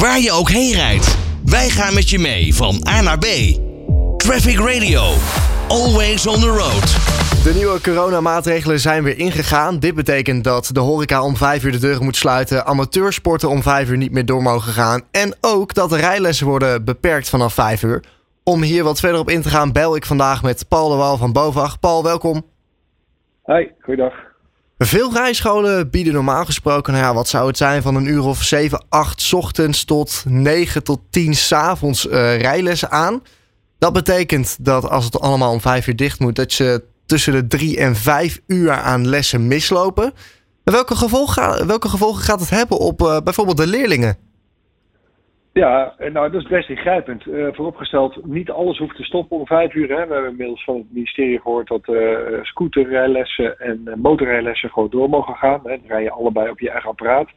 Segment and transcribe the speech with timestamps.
[0.00, 3.26] Waar je ook heen rijdt, wij gaan met je mee van A naar B.
[4.16, 5.02] Traffic Radio,
[5.68, 6.86] always on the road.
[7.44, 9.78] De nieuwe coronamaatregelen zijn weer ingegaan.
[9.78, 13.90] Dit betekent dat de horeca om 5 uur de deuren moet sluiten, amateursporten om 5
[13.90, 17.82] uur niet meer door mogen gaan en ook dat de rijlessen worden beperkt vanaf 5
[17.82, 18.04] uur.
[18.44, 21.16] Om hier wat verder op in te gaan bel ik vandaag met Paul de Waal
[21.16, 21.80] van Bovag.
[21.80, 22.42] Paul, welkom.
[23.44, 24.29] Hi, goeiedag.
[24.82, 28.42] Veel rijscholen bieden normaal gesproken, nou ja, wat zou het zijn, van een uur of
[28.42, 33.22] 7, 8 ochtends tot 9 tot 10 s avonds uh, rijlessen aan.
[33.78, 37.46] Dat betekent dat als het allemaal om 5 uur dicht moet, dat je tussen de
[37.46, 40.12] 3 en 5 uur aan lessen mislopen.
[40.64, 44.29] Welke gevolgen, welke gevolgen gaat het hebben op uh, bijvoorbeeld de leerlingen?
[45.52, 47.26] Ja, nou dat is best ingrijpend.
[47.26, 49.88] Uh, vooropgesteld, niet alles hoeft te stoppen om vijf uur.
[49.88, 50.06] Hè.
[50.06, 55.08] We hebben inmiddels van het ministerie gehoord dat uh, scooterrijlessen en uh, motorrijlessen gewoon door
[55.08, 55.60] mogen gaan.
[55.62, 55.68] Hè.
[55.68, 57.28] Dan rij je allebei op je eigen apparaat.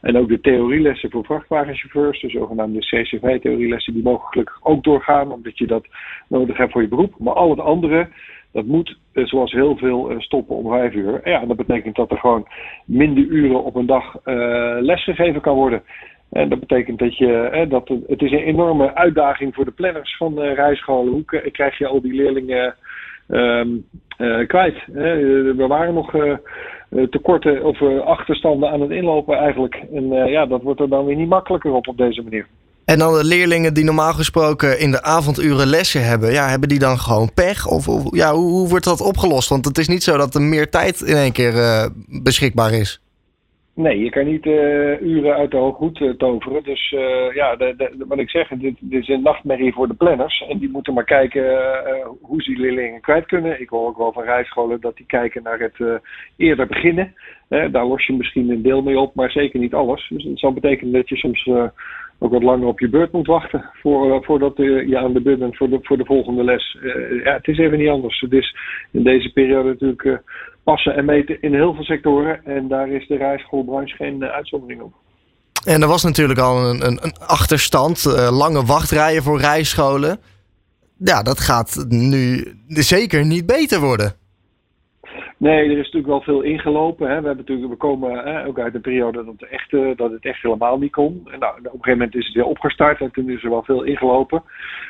[0.00, 5.58] En ook de theorielessen voor vrachtwagenchauffeurs, de zogenaamde CCV-theorielessen, die mogen gelukkig ook doorgaan, omdat
[5.58, 5.86] je dat
[6.28, 7.14] nodig hebt voor je beroep.
[7.18, 8.08] Maar al het andere,
[8.52, 11.20] dat moet, zoals heel veel, stoppen om vijf uur.
[11.24, 12.48] Ja, en dat betekent dat er gewoon
[12.84, 14.16] minder uren op een dag
[14.80, 15.82] les gegeven kan worden.
[16.30, 20.34] En dat betekent dat je, dat het is een enorme uitdaging voor de planners van
[20.34, 21.12] de rijscholen.
[21.12, 22.74] Hoe krijg je al die leerlingen
[23.28, 23.84] um,
[24.18, 24.76] uh, kwijt?
[24.86, 26.12] We waren nog
[27.10, 29.74] tekorten of achterstanden aan het inlopen eigenlijk.
[29.94, 32.46] En ja, dat wordt er dan weer niet makkelijker op op deze manier.
[32.84, 36.78] En dan de leerlingen die normaal gesproken in de avonduren lessen hebben, ja, hebben die
[36.78, 37.66] dan gewoon pech?
[37.66, 39.48] Of, of ja, hoe, hoe, wordt dat opgelost?
[39.48, 41.52] Want het is niet zo dat er meer tijd in één keer
[42.22, 43.00] beschikbaar is.
[43.80, 46.62] Nee, je kan niet uh, uren uit de hooghoed uh, toveren.
[46.62, 49.94] Dus uh, ja, de, de, wat ik zeg, dit, dit, is een nachtmerrie voor de
[49.94, 50.44] planners.
[50.48, 51.42] En die moeten maar kijken
[52.20, 53.60] hoe ze die leerlingen kwijt kunnen.
[53.60, 56.00] Ik hoor ook wel van rijscholen dat die kijken naar het
[56.36, 57.14] eerder beginnen.
[57.48, 60.08] daar los je misschien een deel mee op, maar zeker niet alles.
[60.08, 61.48] Dus dat zou betekenen dat je soms
[62.22, 65.56] ook wat langer op je beurt moet wachten voor, voordat je aan de beurt bent
[65.56, 66.78] voor de, voor de volgende les.
[67.24, 68.20] ja, het is even niet anders.
[68.20, 68.56] Het is
[68.90, 70.22] in deze periode natuurlijk
[70.62, 72.44] passen en meten in heel veel sectoren.
[72.44, 74.92] En daar is de rijschoolbranche geen uitzondering op.
[75.64, 80.18] En er was natuurlijk al een, een, een achterstand, lange wachtrijen voor rijscholen.
[80.98, 84.19] Ja, dat gaat nu zeker niet beter worden.
[85.40, 87.08] Nee, er is natuurlijk wel veel ingelopen.
[87.08, 87.20] Hè.
[87.20, 90.24] We, hebben natuurlijk, we komen hè, ook uit een periode dat, het echt, dat het
[90.24, 91.28] echt helemaal niet kon.
[91.32, 93.62] En nou, op een gegeven moment is het weer opgestart en toen is er wel
[93.62, 94.42] veel ingelopen.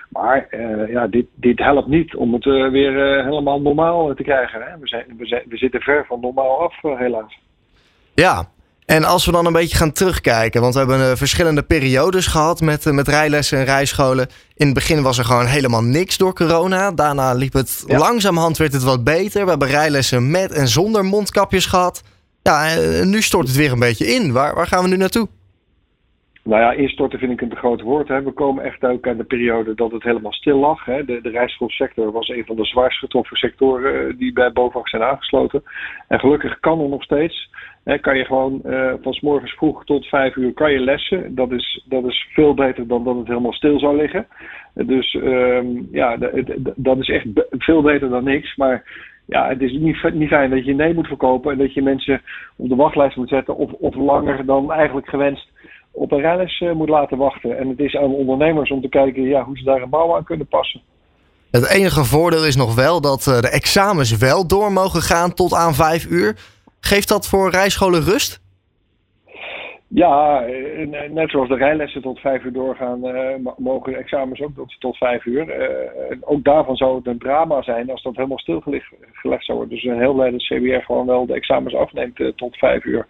[0.09, 4.62] Maar uh, ja, dit, dit helpt niet om het uh, weer helemaal normaal te krijgen.
[4.62, 4.78] Hè.
[4.78, 7.38] We, zijn, we zitten ver van normaal af, helaas.
[8.15, 8.44] Ja,
[8.90, 12.60] en als we dan een beetje gaan terugkijken, want we hebben uh, verschillende periodes gehad
[12.60, 14.28] met, uh, met rijlessen en rijscholen.
[14.54, 16.90] In het begin was er gewoon helemaal niks door corona.
[16.90, 17.98] Daarna liep het ja.
[17.98, 19.44] langzamerhand, werd het wat beter.
[19.44, 22.02] We hebben rijlessen met en zonder mondkapjes gehad.
[22.42, 24.32] Ja, en nu stort het weer een beetje in.
[24.32, 25.28] Waar, waar gaan we nu naartoe?
[26.42, 28.08] Nou ja, instorten vind ik een te groot woord.
[28.08, 28.22] Hè.
[28.22, 30.84] We komen echt ook aan de periode dat het helemaal stil lag.
[30.84, 31.04] Hè.
[31.04, 35.62] De, de was een van de zwaarst getroffen sectoren uh, die bij BOVAG zijn aangesloten.
[36.08, 37.50] En gelukkig kan er nog steeds.
[37.84, 41.34] Hè, kan je gewoon uh, van s morgens vroeg tot vijf uur kan je lessen.
[41.34, 44.26] Dat is, dat is veel beter dan dat het helemaal stil zou liggen.
[44.74, 46.16] Dus um, ja,
[46.76, 48.56] dat is echt veel beter dan niks.
[48.56, 48.84] Maar
[49.26, 52.22] ja, het is niet, niet fijn dat je nee moet verkopen en dat je mensen
[52.56, 55.50] op de wachtlijst moet zetten of, of langer dan eigenlijk gewenst
[55.90, 57.58] op een rijles uh, moet laten wachten.
[57.58, 60.24] En het is aan ondernemers om te kijken ja, hoe ze daar een bouw aan
[60.24, 60.80] kunnen passen.
[61.50, 65.54] Het enige voordeel is nog wel dat uh, de examens wel door mogen gaan tot
[65.54, 66.36] aan vijf uur.
[66.80, 68.40] Geeft dat voor rijscholen rust?
[69.92, 70.44] Ja,
[71.10, 74.96] net zoals de rijlessen tot vijf uur doorgaan, uh, mogen de examens ook tot, tot
[74.96, 75.60] vijf uur.
[75.60, 78.86] Uh, ook daarvan zou het een drama zijn als dat helemaal stilgelegd
[79.22, 79.68] zou worden.
[79.68, 83.06] Dus een heel blij dat CBR gewoon wel de examens afneemt uh, tot vijf uur.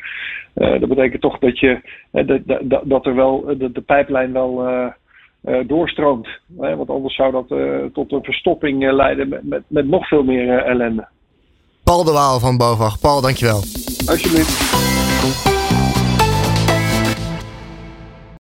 [0.55, 1.81] dat betekent toch dat, je,
[2.11, 4.65] dat, dat, dat er wel de, de pijplijn wel
[5.67, 6.29] doorstroomt.
[6.57, 7.49] want anders zou dat
[7.93, 11.09] tot een verstopping leiden met, met, met, nog veel meer ellende.
[11.85, 13.01] Paul de Waal van BOVAG.
[13.01, 13.61] Paul, dankjewel.
[14.07, 15.60] Alsjeblieft.